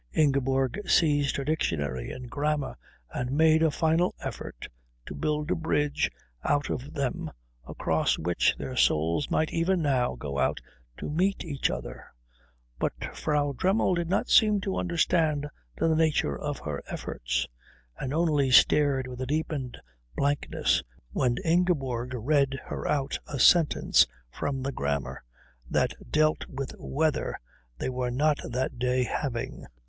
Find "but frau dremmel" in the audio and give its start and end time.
12.79-13.93